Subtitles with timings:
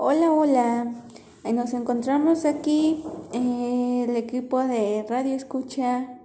[0.00, 0.92] Hola, hola.
[1.52, 3.02] Nos encontramos aquí
[3.32, 6.17] eh, el equipo de Radio Escucha